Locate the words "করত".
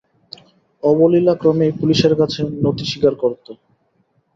3.15-3.45